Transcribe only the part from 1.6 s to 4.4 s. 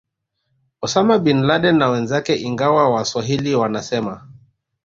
na wenzake ingawa waswahili wanasema